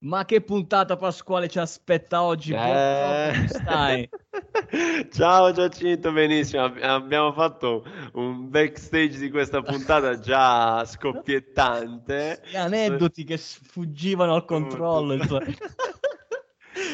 [0.00, 2.52] Ma che puntata Pasquale ci aspetta oggi?
[2.52, 3.30] Eh...
[3.32, 4.08] Come stai?
[5.10, 6.62] Ciao Giacinto, benissimo.
[6.62, 12.42] Abbiamo fatto un backstage di questa puntata già scoppiettante.
[12.48, 15.16] Gli aneddoti che sfuggivano al controllo.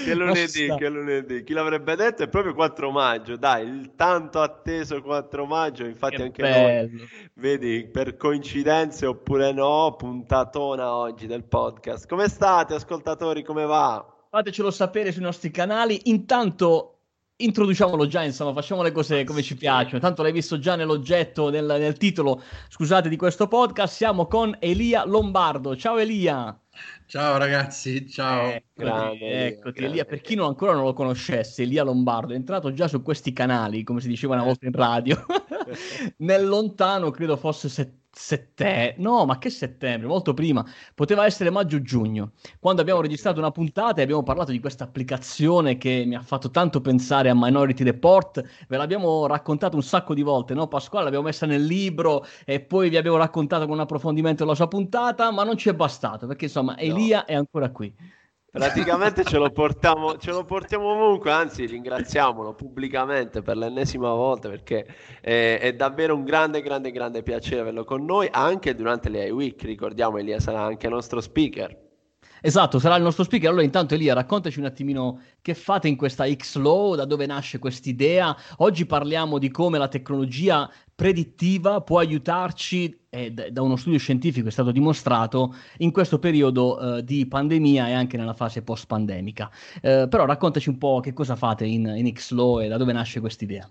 [0.04, 1.44] che lunedì, che lunedì.
[1.44, 2.22] Chi l'avrebbe detto?
[2.22, 5.84] È proprio 4 maggio, dai, il tanto atteso 4 maggio.
[5.84, 6.88] Infatti, che anche bello.
[6.90, 12.06] noi, vedi, per coincidenze oppure no, puntatona oggi del podcast.
[12.06, 13.42] Come state, ascoltatori?
[13.42, 14.06] Come va?
[14.30, 16.00] Fatecelo sapere sui nostri canali.
[16.04, 16.94] Intanto
[17.36, 20.00] introduciamolo già, insomma, facciamo le cose come ci piacciono.
[20.00, 23.94] Tanto l'hai visto già nell'oggetto, nel, nel titolo, scusate, di questo podcast.
[23.94, 25.76] Siamo con Elia Lombardo.
[25.76, 26.56] Ciao Elia.
[27.06, 28.48] Ciao ragazzi, ciao.
[28.48, 29.78] Eccoti, grande, eccoti.
[29.78, 29.84] Grande.
[29.84, 33.32] Elia, per chi non, ancora non lo conoscesse, Elia Lombardo è entrato già su questi
[33.32, 34.46] canali, come si diceva una eh.
[34.46, 35.24] volta in radio,
[36.18, 42.32] nel lontano, credo fosse settembre settembre, no, ma che settembre, molto prima, poteva essere maggio-giugno,
[42.60, 46.50] quando abbiamo registrato una puntata e abbiamo parlato di questa applicazione che mi ha fatto
[46.50, 51.04] tanto pensare a Minority Report, ve l'abbiamo raccontato un sacco di volte, no Pasquale?
[51.04, 55.30] L'abbiamo messa nel libro e poi vi abbiamo raccontato con un approfondimento la sua puntata,
[55.32, 57.94] ma non ci è bastato, perché insomma Elia è ancora qui.
[58.50, 64.86] Praticamente ce lo, portiamo, ce lo portiamo ovunque, anzi ringraziamolo pubblicamente per l'ennesima volta perché
[65.20, 69.62] è, è, davvero un grande, grande, grande piacere averlo con noi anche durante le iWeek,
[69.62, 71.83] ricordiamo Elia sarà anche nostro speaker.
[72.46, 73.48] Esatto, sarà il nostro speaker.
[73.48, 78.36] Allora, intanto, Elia, raccontaci un attimino che fate in questa X-Law, da dove nasce quest'idea.
[78.58, 84.50] Oggi parliamo di come la tecnologia predittiva può aiutarci, e da uno studio scientifico è
[84.50, 89.50] stato dimostrato, in questo periodo eh, di pandemia e anche nella fase post-pandemica.
[89.80, 93.20] Eh, però raccontaci un po' che cosa fate in, in X-Law e da dove nasce
[93.20, 93.66] quest'idea.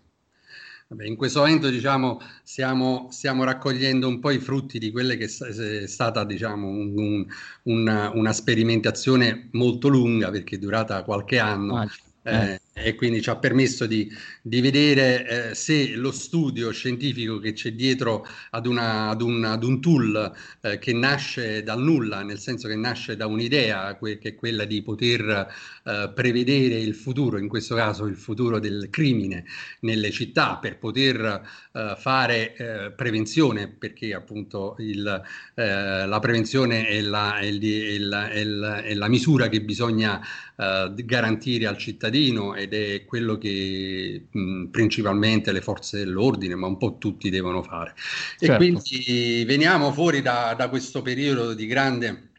[0.94, 5.25] Vabbè, in questo momento diciamo, stiamo, stiamo, raccogliendo un po' i frutti di quella che
[5.25, 7.25] è stata diciamo, un, un,
[7.63, 11.77] una, una, sperimentazione molto lunga perché è durata qualche anno.
[11.77, 11.88] Ah,
[12.25, 17.54] eh, e quindi ci ha permesso di, di vedere eh, se lo studio scientifico che
[17.54, 22.39] c'è dietro ad, una, ad, un, ad un, tool eh, che nasce dal nulla, nel
[22.39, 25.48] senso che nasce da un'idea que- che è quella di poter
[25.83, 29.45] eh, prevedere il futuro, in questo caso il futuro del crimine
[29.82, 31.42] nelle città, per poter
[31.73, 35.22] eh, fare eh, prevenzione, perché appunto il,
[35.54, 39.62] eh, la prevenzione è la, è, il, è, la, è, la, è la, misura che
[39.62, 40.22] bisogna
[40.56, 46.98] garantire al cittadino ed è quello che mh, principalmente le forze dell'ordine, ma un po'
[46.98, 47.94] tutti devono fare.
[48.38, 48.54] Certo.
[48.54, 52.32] E quindi veniamo fuori da, da questo periodo di grande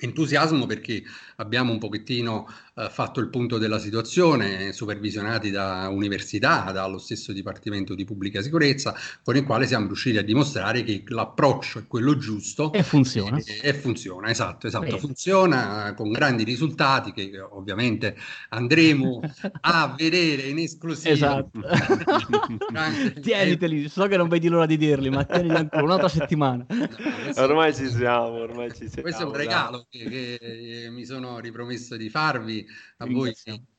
[0.00, 1.02] entusiasmo perché
[1.40, 7.94] abbiamo un pochettino eh, fatto il punto della situazione, supervisionati da università, dallo stesso Dipartimento
[7.94, 12.72] di Pubblica Sicurezza, con il quale siamo riusciti a dimostrare che l'approccio è quello giusto.
[12.72, 13.38] E funziona.
[13.38, 14.86] E, e funziona, esatto, esatto.
[14.86, 14.98] Bene.
[14.98, 18.16] Funziona con grandi risultati che ovviamente
[18.48, 19.20] andremo
[19.60, 21.12] a vedere in esclusiva.
[21.12, 21.60] Esatto.
[23.20, 26.66] Tieniteli, so che non vedi l'ora di dirli, ma tienili ancora un'altra settimana.
[26.68, 29.02] No, ormai ci siamo, ormai ci siamo.
[29.02, 32.66] Questo è un regalo che, che mi sono sono ripromesso di farvi,
[32.98, 33.34] a voi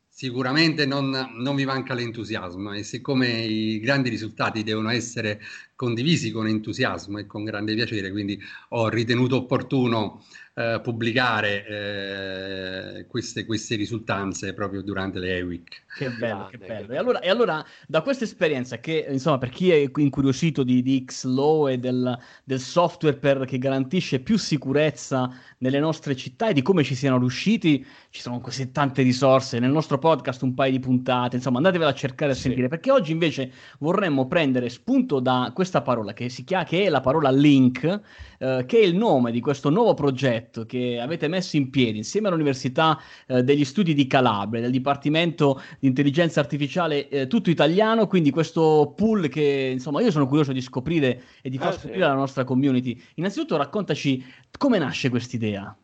[0.08, 5.42] sicuramente non, non, vi manca l'entusiasmo e siccome i grandi risultati devono essere
[5.76, 8.40] condivisi con entusiasmo e con grande piacere, quindi
[8.70, 10.24] ho ritenuto opportuno
[10.60, 15.84] eh, pubblicare eh, queste, queste, risultanze proprio durante le E-Week.
[15.96, 16.92] Che bello, che bello.
[16.92, 21.06] E allora, e allora, da questa esperienza, che insomma, per chi è incuriosito di, di
[21.06, 26.62] X-Law e del, del software per, che garantisce più sicurezza nelle nostre città e di
[26.62, 29.60] come ci siano riusciti, ci sono così tante risorse.
[29.60, 32.42] Nel nostro podcast un paio di puntate, insomma, andatevela a cercare a sì.
[32.42, 33.50] sentire, perché oggi invece
[33.80, 38.02] vorremmo prendere spunto da questa parola che, si chiama, che è la parola link,
[38.40, 42.30] eh, che è il nome di questo nuovo progetto che avete messo in piedi insieme
[42.30, 48.32] all'Università eh, degli Studi di Calabria, del Dipartimento di Intelligenza Artificiale eh, tutto italiano, quindi
[48.32, 52.04] questo pool che insomma io sono curioso di scoprire e di far ah, scoprire sì.
[52.04, 53.00] alla nostra community.
[53.16, 54.24] Innanzitutto raccontaci
[54.58, 55.76] come nasce quest'idea.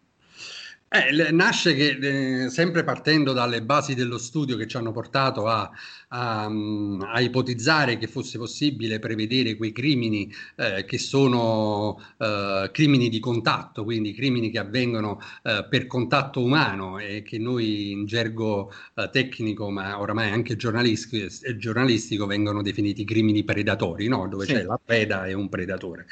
[0.96, 5.70] Eh, nasce che, eh, sempre partendo dalle basi dello studio che ci hanno portato a,
[6.10, 13.20] a, a ipotizzare che fosse possibile prevedere quei crimini eh, che sono eh, crimini di
[13.20, 19.10] contatto, quindi crimini che avvengono eh, per contatto umano e che noi in gergo eh,
[19.12, 21.28] tecnico, ma oramai anche giornalistico,
[21.58, 24.30] giornalistico vengono definiti crimini predatori, no?
[24.30, 24.54] dove sì.
[24.54, 26.06] c'è la preda e un predatore.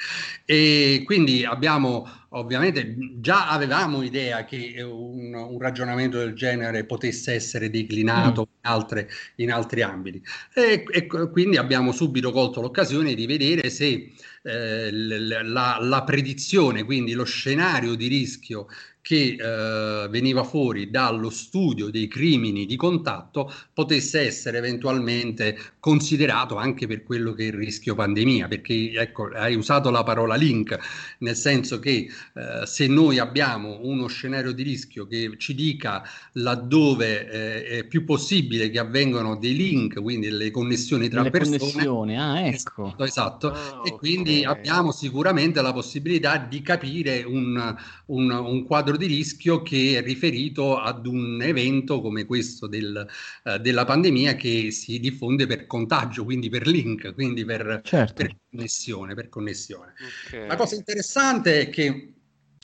[0.43, 2.05] E quindi abbiamo
[2.35, 8.43] ovviamente già avevamo idea che un, un ragionamento del genere potesse essere declinato mm.
[8.43, 10.21] in, altre, in, altri ambiti
[10.53, 14.11] e, e, quindi abbiamo subito colto l'occasione di vedere se
[14.43, 18.67] eh, la, la, predizione, quindi lo scenario di rischio
[19.03, 26.87] che eh, veniva fuori dallo studio dei crimini di contatto potesse essere eventualmente considerato anche
[26.87, 30.77] per quello che è il rischio pandemia, perché ecco, hai usato la parola link,
[31.19, 36.01] nel senso che eh, se noi abbiamo uno scenario di rischio che ci dica
[36.33, 41.57] laddove eh, è più possibile che avvengano dei link, quindi le connessioni tra le persone.
[41.57, 42.95] Connessioni, ah, ecco.
[42.99, 43.51] Esatto, esatto.
[43.51, 43.97] Ah, e okay.
[43.97, 47.75] quindi abbiamo sicuramente la possibilità di capire un,
[48.05, 53.05] un, un quadro quadro di rischio che è riferito ad un evento come questo del,
[53.43, 58.13] uh, della pandemia che si diffonde per contagio, quindi per link, quindi per, certo.
[58.13, 59.13] per connessione.
[59.13, 59.93] Per connessione.
[60.27, 60.47] Okay.
[60.47, 62.07] La cosa interessante è che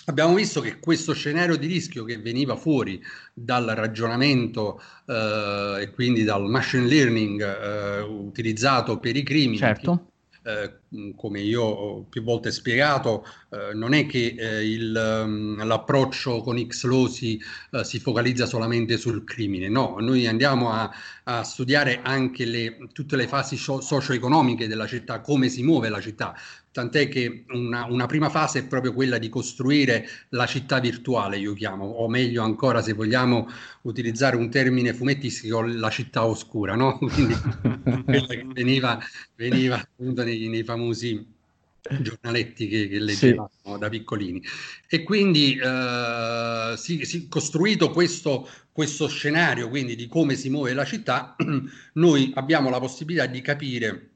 [0.06, 3.00] Abbiamo visto che questo scenario di rischio che veniva fuori
[3.32, 10.14] dal ragionamento eh, e quindi dal machine learning eh, utilizzato per i crimini, certo.
[10.50, 16.42] Eh, come io ho più volte spiegato, eh, non è che eh, il, um, l'approccio
[16.42, 17.40] con Xlow si,
[17.72, 20.90] uh, si, focalizza solamente sul crimine, no, noi andiamo a,
[21.26, 26.02] a studiare anche le, tutte le fasi so- socio-economiche della città, come si muove la
[26.02, 26.36] città,
[26.72, 31.54] tant'è che una, una, prima fase è proprio quella di costruire la città virtuale, io
[31.54, 33.48] chiamo, o meglio ancora se vogliamo
[33.84, 36.98] utilizzare un termine fumettistico, la città oscura, no?
[37.12, 37.36] Quindi
[38.06, 39.00] quella che veniva,
[39.36, 41.38] veniva appunto nei, nei famosi
[42.02, 43.78] giornaletti che, che leggevamo sì.
[43.80, 44.44] da piccolini.
[44.88, 50.86] E quindi eh, si, si, costruito questo, questo scenario quindi di come si muove la
[50.86, 51.36] città,
[51.94, 54.10] noi abbiamo la possibilità di capire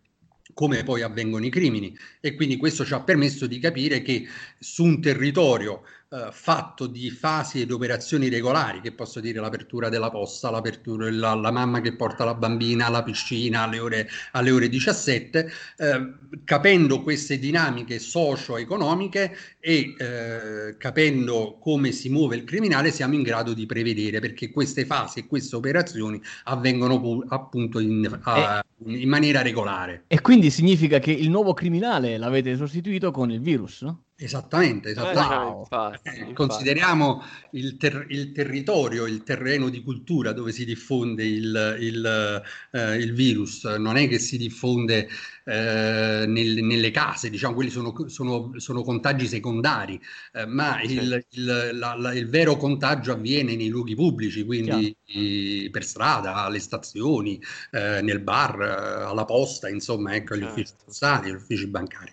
[0.54, 1.96] come poi avvengono i crimini.
[2.20, 4.28] E quindi questo ci ha permesso di capire che
[4.60, 10.12] su un territorio eh, fatto di fasi ed operazioni regolari, che posso dire l'apertura della
[10.12, 14.70] posta, l'apertura, la, la mamma che porta la bambina alla piscina alle ore, alle ore
[14.70, 16.14] 17, eh,
[16.44, 23.54] capendo queste dinamiche socio-economiche e eh, capendo come si muove il criminale siamo in grado
[23.54, 29.42] di prevedere perché queste fasi e queste operazioni avvengono pu- appunto in, a, in maniera
[29.42, 30.04] regolare.
[30.06, 34.04] E quindi significa che il nuovo criminale l'avete sostituito con il virus, no?
[34.16, 35.58] Esattamente, esattamente.
[35.60, 36.34] Infatti, eh, infatti.
[36.34, 42.96] Consideriamo il, ter- il, territorio, il terreno di cultura dove si diffonde il, il, eh,
[42.98, 45.10] il virus, non è che si diffonde
[45.46, 50.00] eh, nel, nelle case, diciamo, quelli sono, sono, sono contagi secondari,
[50.32, 55.84] eh, ma il, la, la, il, vero contagio avviene nei luoghi pubblici, quindi i, per
[55.84, 60.84] strada, alle stazioni, eh, nel bar, alla posta, insomma, ecco, agli uffici certo.
[60.86, 62.12] postali, agli uffici bancari.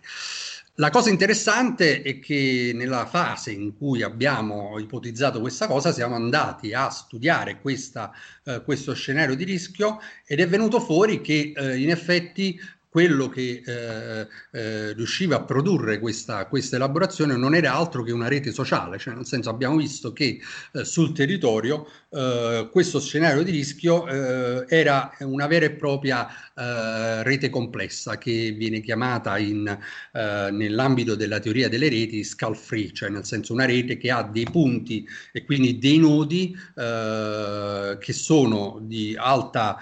[0.74, 6.72] La cosa interessante è che nella fase in cui abbiamo ipotizzato questa cosa siamo andati
[6.72, 8.12] a studiare questa,
[8.44, 12.58] eh, questo scenario di rischio ed è venuto fuori che eh, in effetti
[12.90, 18.26] quello che eh, eh, riusciva a produrre questa, questa, elaborazione non era altro che una
[18.26, 20.40] rete sociale, cioè nel senso abbiamo visto che
[20.72, 26.26] eh, sul territorio eh, questo scenario di rischio eh, era una vera e propria
[26.60, 29.78] eh, rete complessa che viene chiamata in,
[30.12, 34.44] nell'ambito della teoria delle reti scale free, cioè nel senso una rete che ha dei
[34.44, 39.78] punti e quindi dei nodi che sono di alta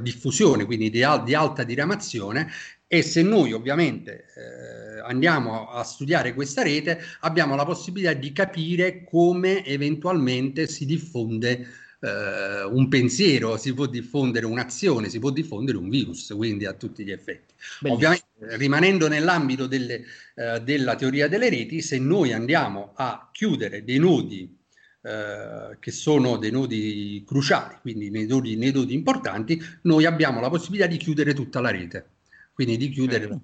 [0.00, 2.50] diffusione, quindi di, al- di alta diramazione.
[2.92, 9.04] E se noi ovviamente eh, andiamo a, studiare questa rete abbiamo la possibilità di capire
[9.04, 11.68] come eventualmente si diffonde
[12.00, 17.04] eh, un pensiero, si può diffondere un'azione, si può diffondere un virus, quindi a tutti
[17.04, 17.54] gli effetti.
[17.80, 17.92] Bellissimo.
[17.94, 20.04] Ovviamente rimanendo nell'ambito delle,
[20.34, 24.58] eh, della teoria delle reti, se noi andiamo a chiudere dei nodi
[25.02, 30.48] eh, che sono dei nodi cruciali, quindi nei nodi, nei nodi, importanti, noi abbiamo la
[30.48, 32.10] possibilità di chiudere tutta la rete.
[32.52, 33.40] Quindi di chiudere.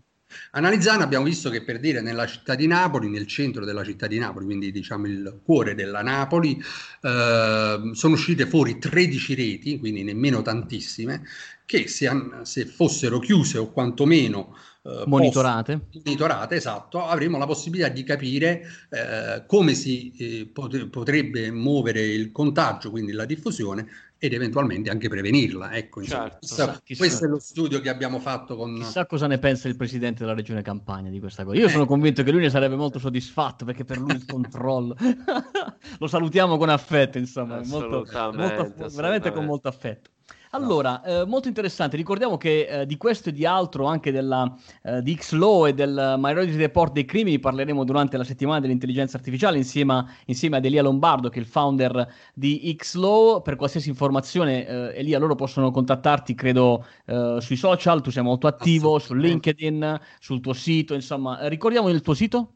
[0.53, 4.19] Analizzando abbiamo visto che per dire nella città di Napoli, nel centro della città di
[4.19, 6.63] Napoli, quindi diciamo il cuore della Napoli,
[7.03, 11.25] eh, sono uscite fuori 13 reti, quindi nemmeno tantissime,
[11.65, 12.11] che se,
[12.43, 15.89] se fossero chiuse o quantomeno eh, monitorate.
[16.05, 22.31] monitorate, esatto, avremo la possibilità di capire eh, come si eh, pot- potrebbe muovere il
[22.31, 23.87] contagio, quindi la diffusione,
[24.19, 25.73] ed eventualmente anche prevenirla.
[25.75, 26.39] Ecco, certo.
[26.39, 28.77] questo, questo è lo studio che abbiamo fatto con...
[28.77, 31.59] Chissà cosa ne pensa il presidente della regione Campania di questa cosa.
[31.59, 31.87] Io sono eh.
[31.87, 34.97] convinto che lui ne sarebbe molto soddisfatto perché per lui il controllo...
[35.99, 40.11] lo salutiamo con affetto, insomma, molto, molto, veramente con molto affetto.
[40.57, 41.99] Allora, eh, molto interessante.
[41.99, 44.51] Ricordiamo che eh, di questo e di altro, anche della,
[44.83, 49.59] eh, di X-Law e del Minority Report dei crimini, parleremo durante la settimana dell'intelligenza artificiale
[49.59, 53.43] insieme, a, insieme ad Elia Lombardo, che è il founder di X-Law.
[53.43, 58.01] Per qualsiasi informazione, eh, Elia, loro possono contattarti, credo, eh, sui social.
[58.01, 60.95] Tu sei molto attivo, su LinkedIn, sul tuo sito.
[60.95, 62.56] Insomma, ricordiamo il tuo sito?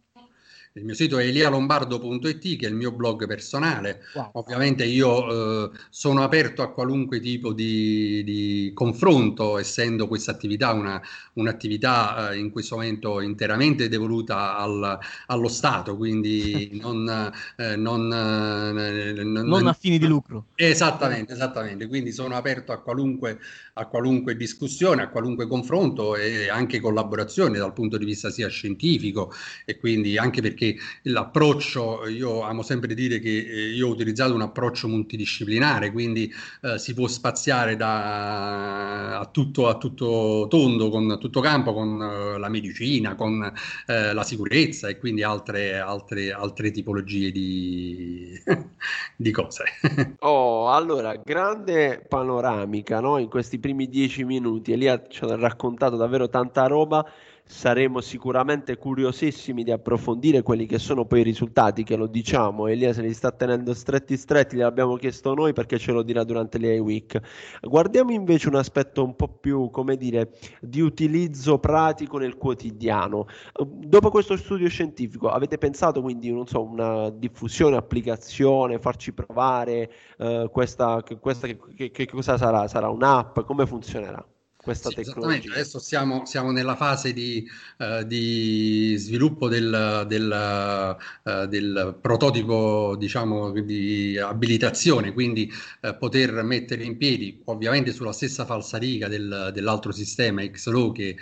[0.75, 4.03] Il mio sito è elialombardo.it che è il mio blog personale.
[4.15, 4.31] Wow.
[4.35, 11.01] Ovviamente io eh, sono aperto a qualunque tipo di, di confronto, essendo questa attività una,
[11.35, 19.25] un'attività eh, in questo momento interamente devoluta al, allo Stato, quindi non, eh, non, eh,
[19.25, 20.47] non, non a fini di lucro.
[20.55, 21.89] Esattamente, esattamente.
[21.89, 23.41] Quindi sono aperto a qualunque,
[23.75, 29.33] a qualunque discussione, a qualunque confronto e anche collaborazione dal punto di vista sia scientifico
[29.65, 30.60] e quindi anche perché
[31.03, 36.79] l'approccio, io amo sempre dire che eh, io ho utilizzato un approccio multidisciplinare, quindi eh,
[36.79, 42.49] si può spaziare da, a, tutto, a tutto tondo, con tutto campo, con eh, la
[42.49, 43.53] medicina, con
[43.87, 48.41] eh, la sicurezza e quindi altre, altre, altre tipologie di,
[49.17, 49.65] di cose.
[50.23, 53.19] Oh, allora, grande panoramica no?
[53.19, 54.73] in questi primi dieci minuti.
[54.73, 57.05] Elia ci ha raccontato davvero tanta roba
[57.51, 62.93] saremo sicuramente curiosissimi di approfondire quelli che sono poi i risultati, che lo diciamo, Elia
[62.93, 66.61] se li sta tenendo stretti stretti, li abbiamo chiesto noi perché ce lo dirà durante
[66.61, 67.21] l'AI Week.
[67.61, 70.31] Guardiamo invece un aspetto un po' più, come dire,
[70.61, 73.27] di utilizzo pratico nel quotidiano.
[73.67, 80.49] Dopo questo studio scientifico, avete pensato quindi, non so, una diffusione, applicazione, farci provare eh,
[80.53, 82.69] questa, questa che, che, che cosa sarà?
[82.69, 83.41] Sarà un'app?
[83.41, 84.25] Come funzionerà?
[84.63, 85.53] Questa sì, tecnologia.
[85.53, 87.49] Adesso siamo, siamo, nella fase di,
[87.79, 95.51] uh, di sviluppo del, del, uh, del, prototipo, diciamo, di abilitazione, quindi
[95.83, 101.17] uh, poter mettere in piedi, ovviamente sulla stessa falsariga del, dell'altro sistema XLO che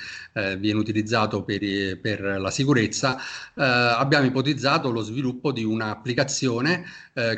[0.59, 3.18] viene utilizzato per, per la sicurezza,
[3.54, 6.85] abbiamo ipotizzato lo sviluppo di un'applicazione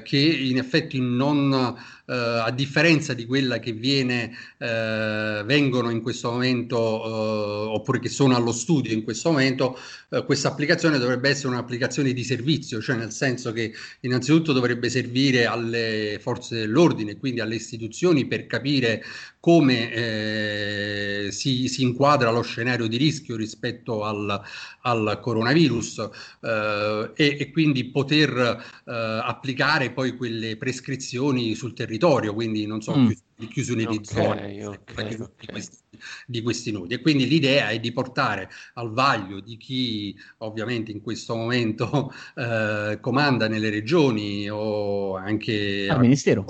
[0.02, 1.76] che in effetti non
[2.10, 8.08] eh, a differenza di quella che viene, eh, vengono in questo momento, eh, oppure che
[8.08, 9.78] sono allo studio in questo momento,
[10.10, 15.46] eh, questa applicazione dovrebbe essere un'applicazione di servizio, cioè nel senso che innanzitutto dovrebbe servire
[15.46, 19.04] alle forze dell'ordine, quindi alle istituzioni per capire
[19.40, 24.40] come eh, si, si, inquadra lo scenario di rischio rispetto al,
[24.82, 26.10] al coronavirus
[26.42, 31.99] eh, e, e, quindi poter eh, applicare poi quelle prescrizioni sul territorio,
[32.34, 33.10] quindi non so, mm.
[33.48, 34.66] chiusure di zone.
[34.66, 35.68] Okay, okay
[36.26, 36.94] di questi nodi.
[36.94, 42.98] E quindi l'idea è di portare al vaglio di chi ovviamente in questo momento eh,
[43.00, 46.44] comanda nelle regioni o anche al, al Ministero.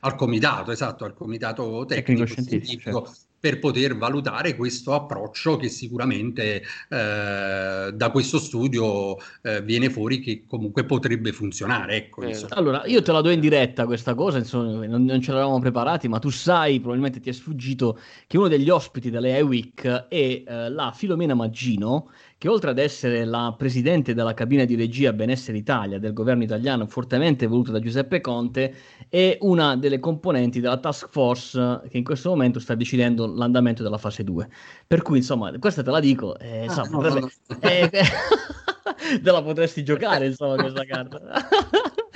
[0.00, 5.68] Al comitato, esatto, al comitato tecnico, tecnico scientifico, certo per poter valutare questo approccio che
[5.68, 11.94] sicuramente eh, da questo studio eh, viene fuori che comunque potrebbe funzionare.
[11.94, 15.30] Ecco, eh, allora, io te la do in diretta questa cosa, insomma, non, non, ce
[15.30, 19.86] l'avevamo preparati, ma tu sai, probabilmente ti è sfuggito, che uno degli ospiti delle Week
[19.86, 25.12] è eh, la Filomena Maggino, che oltre ad essere la presidente della cabina di regia
[25.12, 28.74] Benessere Italia del governo italiano, fortemente voluta da Giuseppe Conte,
[29.08, 33.98] è una delle componenti della task force che in questo momento sta decidendo l'andamento della
[33.98, 34.48] fase 2.
[34.86, 37.20] Per cui, insomma, questa te la dico, eh, insomma, ah, no, potrebbe...
[37.20, 37.58] no, no.
[37.60, 37.90] Eh,
[39.22, 41.20] te la potresti giocare, insomma, questa carta.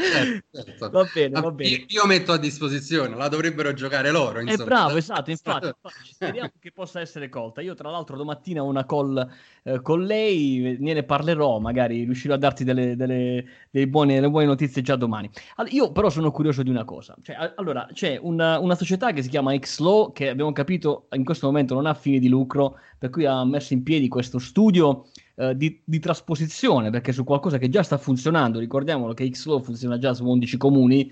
[0.01, 0.91] Certo, certo.
[0.91, 1.71] Va bene, va bene.
[1.71, 4.41] Io, io, metto a disposizione, la dovrebbero giocare loro.
[4.41, 7.61] È bravo, esatto, infatti, infatti speriamo che possa essere colta.
[7.61, 9.29] Io tra l'altro domattina ho una call
[9.63, 14.47] eh, con lei, ne parlerò, magari riuscirò a darti delle, delle, delle, buone, delle buone,
[14.47, 15.31] notizie già domani.
[15.57, 17.15] Allora, io però sono curioso di una cosa.
[17.23, 21.47] Cioè, allora, c'è una, una società che si chiama XLO, che abbiamo capito in questo
[21.47, 25.57] momento non ha fini di lucro, per cui ha messo in piedi questo studio eh,
[25.57, 30.13] di, di, trasposizione, perché su qualcosa che già sta funzionando, ricordiamolo che Xlow funziona già
[30.13, 31.11] su 11 comuni,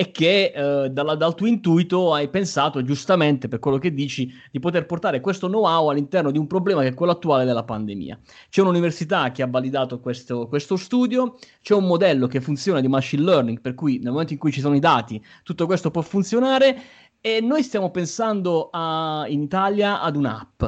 [0.00, 4.58] e che eh, dalla, dal tuo intuito hai pensato giustamente, per quello che dici, di
[4.58, 8.18] poter portare questo know-how all'interno di un problema che è quello attuale della pandemia.
[8.48, 13.22] C'è un'università che ha validato questo, questo studio, c'è un modello che funziona di machine
[13.22, 16.80] learning, per cui nel momento in cui ci sono i dati, tutto questo può funzionare,
[17.20, 20.62] e noi stiamo pensando a, in Italia ad un'app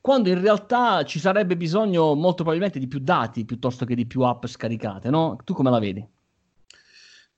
[0.00, 4.22] quando in realtà ci sarebbe bisogno molto probabilmente di più dati piuttosto che di più
[4.22, 5.36] app scaricate, no?
[5.44, 6.04] Tu come la vedi?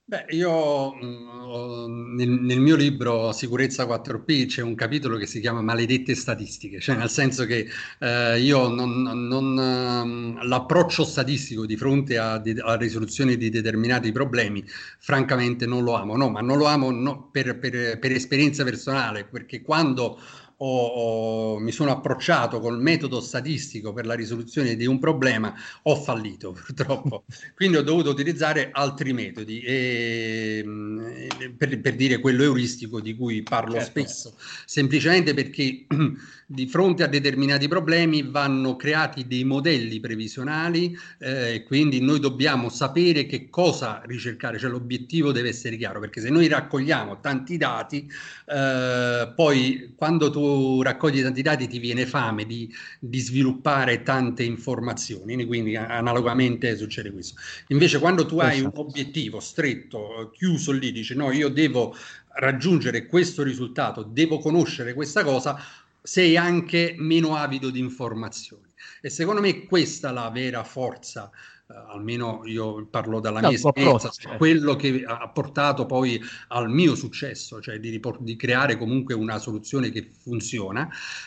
[0.06, 5.62] Beh, io mm, nel, nel, mio libro Sicurezza 4P c'è un capitolo che si chiama
[5.62, 7.66] Maledette statistiche, cioè nel senso che
[8.00, 14.62] eh, io non, non, ehm, l'approccio statistico di fronte alla risoluzione di determinati problemi,
[14.98, 19.24] francamente non lo amo, no, ma non lo amo no, per, per, per esperienza personale,
[19.24, 20.20] perché quando
[20.58, 25.96] ho, ho, mi sono approcciato col metodo statistico per la risoluzione di un problema, ho
[25.96, 27.24] fallito purtroppo.
[27.54, 31.00] Quindi ho dovuto utilizzare altri metodi e, mm,
[31.56, 33.88] per, per, dire quello euristico di cui parlo certo.
[33.88, 35.86] spesso, semplicemente perché
[36.46, 42.68] di fronte a determinati problemi vanno creati dei modelli previsionali e eh, quindi noi dobbiamo
[42.68, 48.10] sapere che cosa ricercare, cioè l'obiettivo deve essere chiaro, perché se noi raccogliamo tanti dati,
[48.46, 55.44] eh, poi quando tu raccogli tanti dati ti viene fame di, di sviluppare tante informazioni,
[55.46, 57.40] quindi analogamente succede questo.
[57.68, 61.94] Invece quando tu hai un obiettivo stretto, chiuso lì, dici no, io devo
[62.34, 65.56] raggiungere questo risultato, devo conoscere questa cosa,
[66.06, 68.70] sei anche meno avido di informazioni.
[69.00, 71.30] E secondo me questa è la vera forza
[71.66, 74.36] almeno io parlo dalla no, mia esperienza, certo.
[74.36, 79.90] quello che ha portato poi al mio successo, cioè di, di creare comunque una soluzione
[79.90, 80.86] che funziona,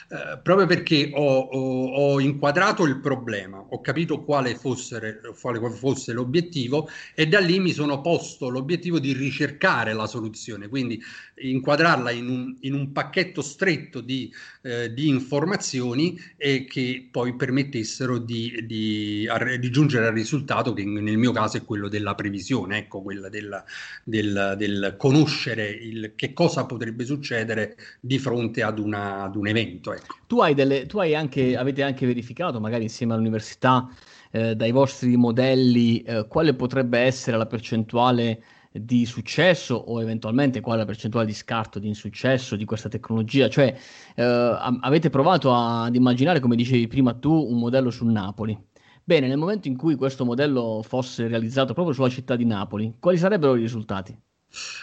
[0.09, 6.13] uh, proprio perché ho, ho, ho, inquadrato il problema, ho capito quale fosse, quale fosse
[6.13, 11.01] l'obiettivo e da lì mi sono posto l'obiettivo di ricercare la soluzione, quindi
[11.39, 18.17] inquadrarla in un, in un pacchetto stretto di, eh, di, informazioni e che poi permettessero
[18.17, 19.27] di, di,
[19.59, 20.26] di, giungere al risultato
[20.73, 23.63] che nel mio caso è quello della previsione, ecco, quella del,
[24.03, 29.93] del, del conoscere il, che cosa potrebbe succedere di fronte ad, una, ad un evento.
[29.93, 30.15] Ecco.
[30.27, 33.89] Tu, hai delle, tu hai anche, avete anche verificato, magari insieme all'università,
[34.31, 40.75] eh, dai vostri modelli, eh, quale potrebbe essere la percentuale di successo o eventualmente qual
[40.75, 43.49] è la percentuale di scarto di insuccesso di questa tecnologia?
[43.49, 43.75] Cioè,
[44.15, 44.23] eh,
[44.81, 48.57] avete provato ad immaginare, come dicevi prima tu, un modello su Napoli.
[49.07, 53.17] Bene, nel momento in cui questo modello fosse realizzato proprio sulla città di Napoli, quali
[53.17, 54.13] sarebbero i risultati?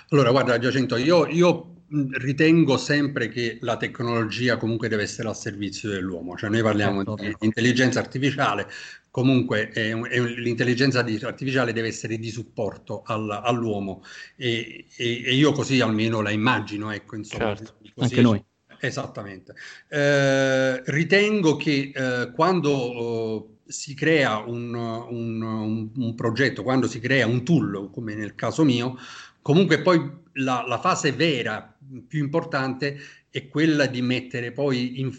[0.08, 5.90] Allora, guarda Giacinto, io, io ritengo sempre che la tecnologia comunque deve essere al servizio
[5.90, 8.66] dell'uomo, cioè noi parliamo certo, di intelligenza artificiale,
[9.10, 14.02] comunque è è l'intelligenza artificiale deve essere di supporto al, all'uomo
[14.36, 17.54] e, e, e, io così almeno la immagino, ecco, insomma.
[17.54, 18.42] Certo, anche noi.
[18.80, 19.54] Esattamente.
[19.88, 27.00] Eh, ritengo che eh, quando oh, si crea un, un, un, un, progetto, quando si
[27.00, 28.96] crea un tool, come nel caso mio,
[29.42, 32.98] comunque poi la, la fase vera, più importante,
[33.30, 35.12] è quella di mettere poi in,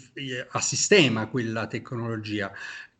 [0.49, 2.51] a sistema quella tecnologia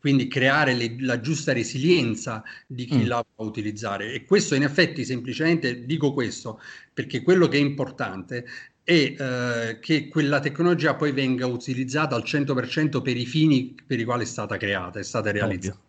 [0.06, 3.06] quindi creare le, la giusta resilienza di chi mm.
[3.06, 4.12] la può utilizzare.
[4.12, 6.60] E questo in effetti semplicemente dico questo
[6.94, 8.46] perché quello che è importante
[8.86, 14.04] è eh, che quella tecnologia poi venga utilizzata al 100% per i fini per i
[14.04, 15.76] quali è stata creata, è stata realizzata.
[15.76, 15.84] Ovvio.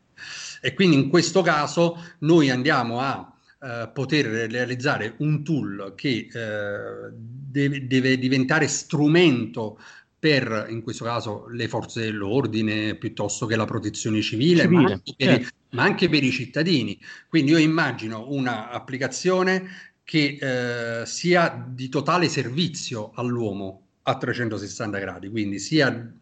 [0.61, 7.11] E quindi in questo caso noi andiamo a Uh, poter realizzare un tool che uh,
[7.11, 9.79] deve, deve, diventare strumento
[10.19, 15.13] per, in questo caso, le forze dell'ordine piuttosto che la protezione civile, civile ma, anche
[15.17, 15.41] certo.
[15.41, 16.99] i, ma, anche per i, cittadini.
[17.27, 19.67] Quindi io immagino un'applicazione
[20.07, 26.13] che eh, sia di totale servizio all'uomo a 360 gradi, quindi sia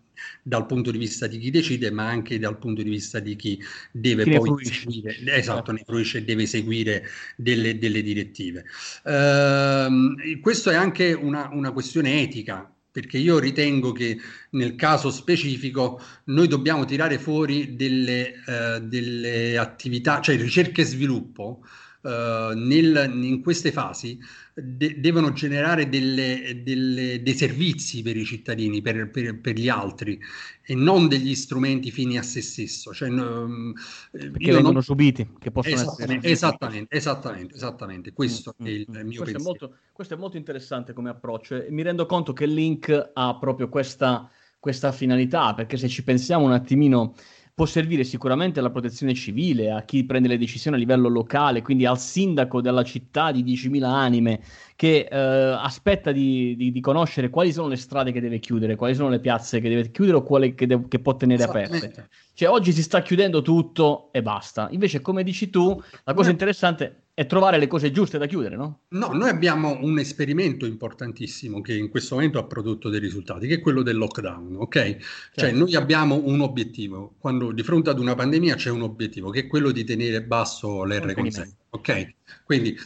[0.41, 3.61] dal punto di vista di chi decide, ma anche dal punto di vista di chi
[3.91, 7.03] deve chi poi seguire, esatto, ne fruisce e deve seguire
[7.35, 8.65] delle, delle direttive.
[9.03, 14.17] Uh, questo è anche una, una questione etica, perché io ritengo che
[14.51, 21.61] nel caso specifico noi dobbiamo tirare fuori delle, uh, delle attività, cioè ricerca e sviluppo
[22.09, 24.19] nel, in queste fasi
[24.53, 30.19] de- devono generare delle, delle, dei servizi per i cittadini, per, per, per, gli altri
[30.61, 32.93] e non degli strumenti fini a se stesso.
[32.93, 33.73] Cioè, um,
[34.11, 34.83] Perché vengono non...
[34.83, 36.31] subiti, che possono esattamente, essere...
[36.31, 38.13] Esattamente, esattamente, esattamente.
[38.13, 41.61] Questo mm, è il mm, mio questo È molto, questo è molto interessante come approccio
[41.61, 46.03] e mi rendo conto che il link ha proprio questa, questa finalità, perché se ci
[46.03, 47.15] pensiamo un attimino
[47.55, 51.85] può servire sicuramente alla protezione civile, a chi prende le decisioni a livello locale, quindi
[51.85, 54.41] al sindaco della città di 10.000 anime
[54.75, 58.93] che eh, aspetta di, di, di, conoscere quali sono le strade che deve chiudere, quali
[58.93, 62.09] sono le piazze che deve chiudere o quelle che, de- che può tenere aperte.
[62.33, 64.67] Cioè oggi si sta chiudendo tutto e basta.
[64.71, 68.81] Invece, come dici tu, la cosa interessante è trovare le cose giuste da chiudere, no?
[68.89, 73.55] No, noi abbiamo un esperimento importantissimo che in questo momento ha prodotto dei risultati, che
[73.55, 74.73] è quello del lockdown, ok?
[74.73, 75.31] Cioè, certo.
[75.33, 79.39] Cioè noi abbiamo un obiettivo, quando di fronte ad una pandemia c'è un obiettivo, che
[79.39, 82.15] è quello di tenere basso l'R consente, ok?
[82.43, 82.77] Quindi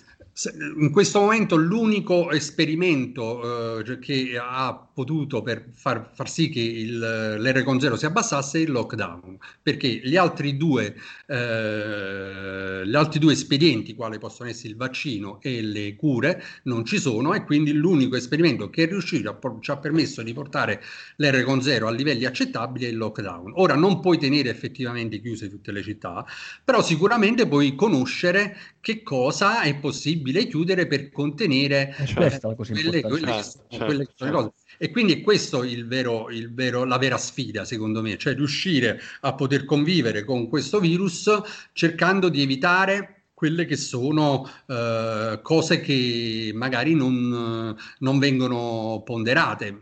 [0.77, 7.63] in questo momento l'unico esperimento eh, che ha potuto per far, far sì che l'R
[7.63, 13.33] con 0 si abbassasse è il lockdown, perché gli altri due, eh, gli altri due
[13.33, 18.15] espedienti, quali possono essere il vaccino e le cure, non ci sono e quindi l'unico
[18.15, 20.81] esperimento che è riuscito a, ci ha permesso di portare
[21.17, 23.53] l'R con 0 a livelli accettabili è il lockdown.
[23.55, 26.25] Ora non puoi tenere effettivamente chiuse tutte le città,
[26.63, 33.25] però sicuramente puoi conoscere che cosa è possibile chiudere per contenere eh, certo, quelle, quelle,
[33.25, 34.35] certo, certo, quelle certo.
[34.35, 34.51] cose.
[34.77, 38.99] E quindi è questo il vero, il vero, la vera sfida, secondo me, cioè riuscire
[39.21, 41.29] a poter convivere con questo virus
[41.73, 49.81] cercando di evitare quelle che sono eh, cose che magari non, non vengono ponderate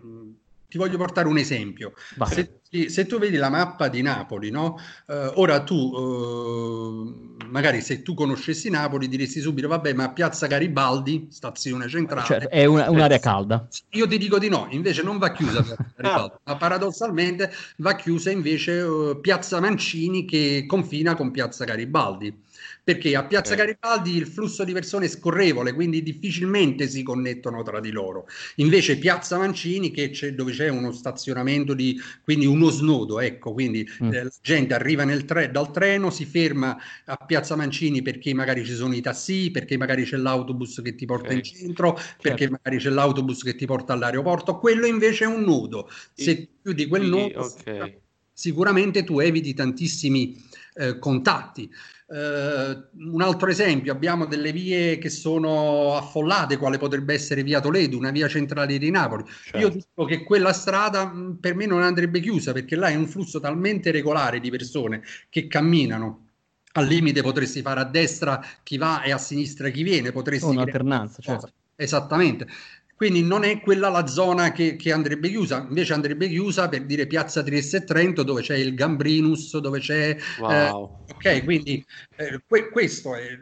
[0.70, 1.94] ti voglio portare un esempio.
[2.26, 2.57] Se,
[2.90, 4.80] se, tu vedi la mappa di Napoli, no?
[5.06, 11.28] Uh, ora tu, uh, magari se tu conoscessi Napoli, diresti subito, vabbè, ma Piazza Garibaldi,
[11.32, 12.26] stazione centrale...
[12.26, 13.68] Cioè, è una, un'area calda.
[13.92, 18.32] Io ti dico di no, invece non va chiusa Piazza Garibaldi, ma paradossalmente va chiusa
[18.32, 22.46] invece uh, Piazza Mancini che confina con Piazza Garibaldi
[22.84, 23.56] perché a Piazza.
[23.56, 28.28] Garibaldi il flusso di persone è scorrevole, quindi difficilmente si connettono tra di loro.
[28.56, 34.14] Invece Piazza Mancini, c'è, dove c'è uno stazionamento di, quindi uno snodo, ecco, quindi mm.
[34.14, 38.74] eh, la gente arriva tre, dal treno, si ferma a Piazza Mancini perché magari ci
[38.74, 41.38] sono i tassi, perché magari c'è l'autobus che ti porta okay.
[41.38, 42.60] in centro, perché certo.
[42.64, 45.90] magari c'è l'autobus che ti porta all'aeroporto, quello invece è un nodo.
[46.14, 48.00] Se chiudi quel nodo, okay.
[48.32, 50.42] sicuramente tu eviti tantissimi
[50.76, 51.70] eh, contatti.
[52.10, 57.98] Uh, un altro esempio, abbiamo delle vie che sono affollate, quale potrebbe essere via Toledo,
[57.98, 59.26] una via centrale di Napoli.
[59.28, 59.58] Certo.
[59.58, 63.42] Io dico che quella strada per me non andrebbe chiusa perché là è un flusso
[63.42, 66.28] talmente regolare di persone che camminano.
[66.74, 70.46] Al limite potresti fare a destra chi va e a sinistra chi viene, potresti...
[70.46, 71.50] Un'alternanza, certo.
[71.76, 72.48] Esattamente.
[72.98, 77.06] Quindi non è quella la zona che, che, andrebbe chiusa, invece andrebbe chiusa per dire
[77.06, 80.18] Piazza Trieste e Trento dove c'è il Gambrinus, dove c'è...
[80.40, 81.06] Wow.
[81.08, 83.38] Eh, ok, quindi eh, que- questo è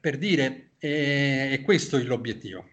[0.00, 2.66] per dire, è, è questo l'obiettivo.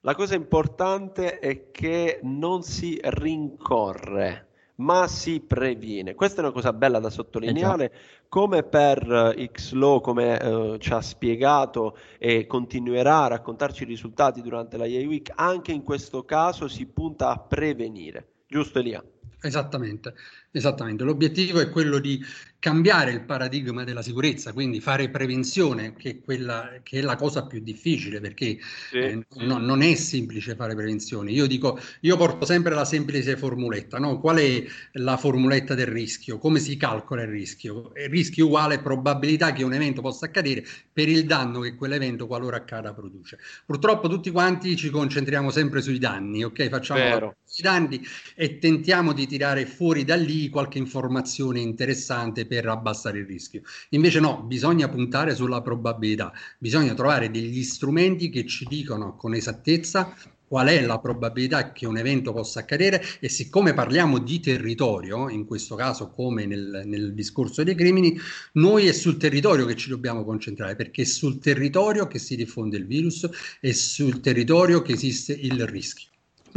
[0.00, 4.47] La cosa importante è che non si rincorre
[4.78, 6.14] ma si previene.
[6.14, 7.90] Questa è una cosa bella da sottolineare, eh
[8.28, 14.42] come per uh, Xlow, come uh, ci ha spiegato e continuerà a raccontarci i risultati
[14.42, 18.32] durante la EA Week, anche in questo caso si punta a prevenire.
[18.46, 19.02] Giusto Elia?
[19.40, 20.14] Esattamente,
[20.58, 21.04] esattamente.
[21.04, 22.24] L'obiettivo è quello di
[22.60, 27.46] cambiare il paradigma della sicurezza, quindi fare prevenzione, che è, quella, che è la cosa
[27.46, 28.58] più difficile, perché
[28.90, 28.96] sì.
[28.96, 31.30] eh, no, non è semplice fare prevenzione.
[31.30, 34.18] Io dico, io porto sempre la semplice formuletta, no?
[34.18, 36.38] Qual è la formuletta del rischio?
[36.38, 37.92] Come si calcola il rischio?
[37.94, 42.56] Il rischio uguale probabilità che un evento possa accadere per il danno che quell'evento, qualora
[42.56, 43.38] accada, produce.
[43.64, 46.68] Purtroppo tutti quanti ci concentriamo sempre sui danni, ok?
[46.68, 53.18] Facciamo i danni e tentiamo di tirare fuori da lì qualche informazione interessante per abbassare
[53.18, 53.62] il rischio.
[53.90, 60.14] Invece no, bisogna puntare sulla probabilità, bisogna trovare degli strumenti che ci dicono con esattezza
[60.48, 65.44] qual è la probabilità che un evento possa accadere e siccome parliamo di territorio, in
[65.44, 68.18] questo caso come nel, nel, discorso dei crimini,
[68.52, 72.78] noi è sul territorio che ci dobbiamo concentrare perché è sul territorio che si diffonde
[72.78, 73.28] il virus
[73.60, 76.08] e sul territorio che esiste il rischio.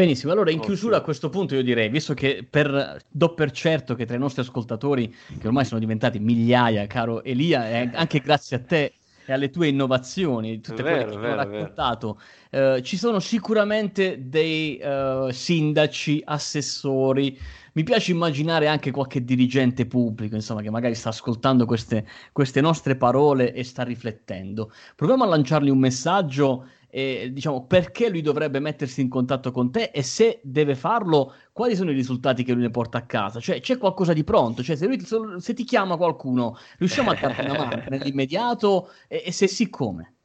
[0.01, 3.93] Benissimo, allora in chiusura a questo punto io direi, visto che per, do per certo
[3.93, 8.55] che tra i nostri ascoltatori, che ormai sono diventati migliaia, caro Elia, e anche grazie
[8.55, 12.97] a te e alle tue innovazioni, tutte vero, quelle che vero, hai raccontato, eh, ci
[12.97, 17.37] sono sicuramente dei uh, sindaci, assessori,
[17.73, 22.95] mi piace immaginare anche qualche dirigente pubblico, insomma, che magari sta ascoltando queste, queste nostre
[22.95, 24.71] parole e sta riflettendo.
[24.95, 29.91] Proviamo a lanciargli un messaggio e diciamo perché lui dovrebbe mettersi in contatto con te
[29.93, 33.39] e se deve farlo, quali sono i risultati che lui ne porta a casa?
[33.39, 35.01] Cioè c'è qualcosa di pronto, cioè se, lui,
[35.39, 40.15] se ti chiama qualcuno, riusciamo a darti una mano nell'immediato e, e se sì come?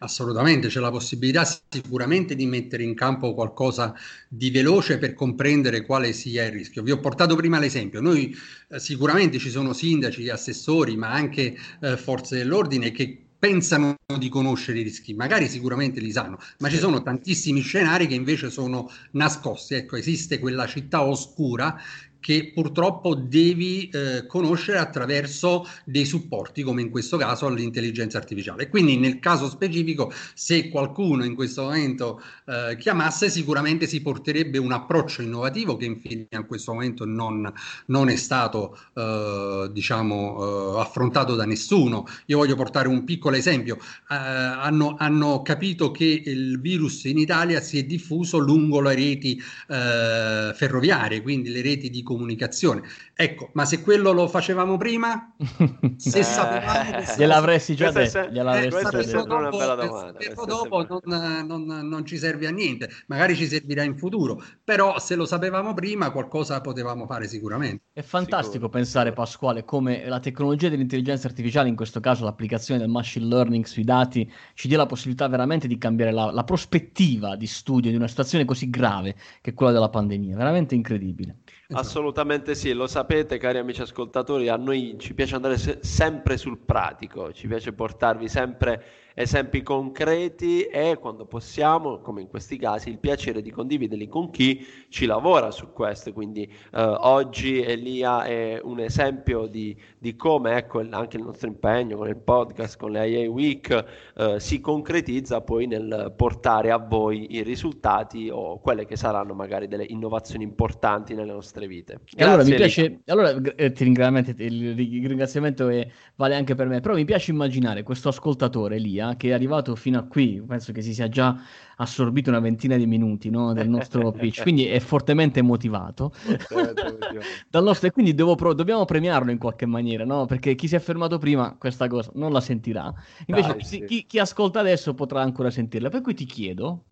[0.00, 3.94] Assolutamente, c'è la possibilità sicuramente di mettere in campo qualcosa
[4.28, 6.82] di veloce per comprendere quale sia il rischio.
[6.82, 8.36] Vi ho portato prima l'esempio, noi
[8.68, 14.80] eh, sicuramente ci sono sindaci, assessori, ma anche eh, forze dell'ordine che pensano di conoscere
[14.80, 19.74] i rischi, magari sicuramente li sanno, ma ci sono tantissimi scenari che invece sono nascosti.
[19.74, 21.74] Ecco, esiste quella città oscura
[22.20, 28.68] che purtroppo devi eh, conoscere attraverso dei supporti, come in questo caso l'intelligenza artificiale.
[28.68, 34.72] Quindi nel caso specifico, se qualcuno in questo momento eh, chiamasse, sicuramente si porterebbe un
[34.72, 37.50] approccio innovativo che infine in questo momento non,
[37.86, 42.06] non è stato eh, diciamo, eh, affrontato da nessuno.
[42.26, 43.76] Io voglio portare un piccolo esempio.
[43.76, 49.40] Eh, hanno, hanno capito che il virus in Italia si è diffuso lungo le reti
[49.68, 52.82] eh, ferroviarie, quindi le reti di comunicazione.
[53.14, 55.32] Ecco, ma se quello lo facevamo prima,
[55.96, 59.18] se eh, sapevamo che gliel'avresti già detto, gliel'avresti già detto.
[59.20, 60.18] Dopo, una bella domanda.
[60.44, 65.14] dopo non, non, non, ci serve a niente, magari ci servirà in futuro, però se
[65.14, 67.84] lo sapevamo prima qualcosa potevamo fare sicuramente.
[67.92, 68.70] È fantastico Sicuro.
[68.70, 73.84] pensare, Pasquale, come la tecnologia dell'intelligenza artificiale, in questo caso l'applicazione del machine learning sui
[73.84, 78.08] dati, ci dia la possibilità veramente di cambiare la, la prospettiva di studio di una
[78.08, 81.36] situazione così grave che è quella della pandemia, veramente incredibile.
[81.72, 81.86] Esatto.
[81.86, 86.58] Assolutamente sì, lo sapete cari amici ascoltatori, a noi ci piace andare se- sempre sul
[86.58, 88.82] pratico, ci piace portarvi sempre
[89.14, 94.66] esempi concreti e quando possiamo, come in questi casi, il piacere di condividerli con chi
[94.88, 96.12] ci lavora su questo.
[96.12, 101.96] Quindi eh, oggi Elia è un esempio di, di come ecco, anche il nostro impegno
[101.96, 103.84] con il podcast, con le IA Week,
[104.16, 109.68] eh, si concretizza poi nel portare a voi i risultati o quelle che saranno magari
[109.68, 112.00] delle innovazioni importanti nelle nostre vite.
[112.14, 116.80] Grazie, allora, mi piace, allora eh, ti ringrazio, il ringraziamento è, vale anche per me,
[116.80, 120.82] però mi piace immaginare questo ascoltatore Elia che è arrivato fino a qui, penso che
[120.82, 121.36] si sia già
[121.76, 126.12] assorbito una ventina di minuti no, del nostro pitch, quindi è fortemente motivato.
[127.48, 130.26] Dal nostro, e quindi pro- dobbiamo premiarlo in qualche maniera, no?
[130.26, 132.92] perché chi si è fermato prima questa cosa non la sentirà.
[133.26, 133.84] Invece Dai, sì.
[133.84, 135.88] chi, chi ascolta adesso potrà ancora sentirla.
[135.88, 136.84] Per cui ti chiedo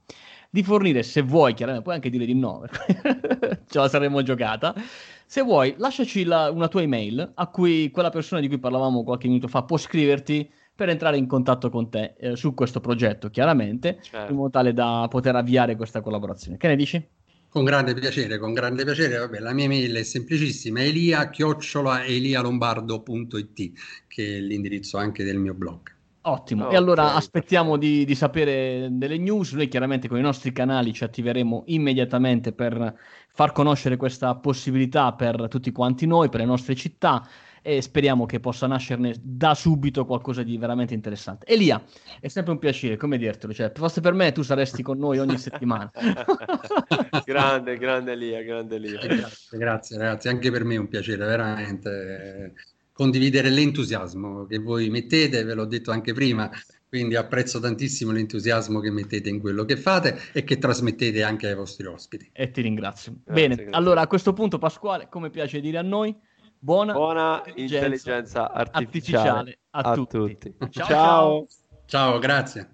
[0.51, 2.64] di fornire, se vuoi, chiaramente, puoi anche dire di no,
[3.68, 4.75] ce la saremmo giocata.
[5.27, 9.29] Se vuoi, lasciaci la, una tua email a cui quella persona di cui parlavamo qualche
[9.29, 13.99] minuto fa può scriverti per entrare in contatto con te eh, su questo progetto, chiaramente,
[14.01, 14.31] certo.
[14.31, 16.57] in modo tale da poter avviare questa collaborazione.
[16.57, 17.05] Che ne dici?
[17.49, 19.19] Con grande piacere, con grande piacere.
[19.19, 23.73] Vabbè, la mia mail è semplicissima, elia-elialombardo.it,
[24.07, 25.81] che è l'indirizzo anche del mio blog.
[26.21, 26.77] Ottimo, okay.
[26.77, 29.55] e allora aspettiamo di, di, sapere delle news.
[29.55, 32.95] Noi chiaramente con i nostri canali ci attiveremo immediatamente per
[33.31, 37.27] far conoscere questa possibilità per tutti quanti noi, per le nostre città
[37.62, 41.47] e speriamo che possa nascerne da subito qualcosa di veramente interessante.
[41.47, 41.83] Elia,
[42.21, 45.38] è sempre un piacere, come dirtelo, cioè, fosse per me tu saresti con noi ogni
[45.38, 45.90] settimana.
[47.25, 49.01] grande, grande Elia, grande Elia.
[49.01, 52.55] Eh, grazie, grazie ragazzi, anche per me è un piacere, veramente
[52.92, 56.51] condividere l'entusiasmo che voi mettete, ve l'ho detto anche prima,
[56.88, 61.55] quindi apprezzo tantissimo l'entusiasmo che mettete in quello che fate e che trasmettete anche ai
[61.55, 62.31] vostri ospiti.
[62.33, 63.18] E ti ringrazio.
[63.25, 63.73] Grazie, Bene, grazie.
[63.73, 66.12] allora a questo punto Pasquale, come piace dire a noi,
[66.59, 70.16] buona, buona intelligenza, intelligenza artificiale, artificiale, a, a tutti.
[70.18, 70.55] tutti.
[70.71, 70.87] ciao.
[70.87, 71.47] ciao.
[71.87, 72.66] ciao grazie.